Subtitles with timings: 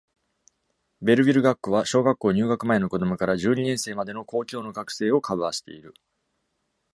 [0.99, 5.93] Belleville 学区は、小学校入学前の子供から十二年生までの公共の学生をカバーしている。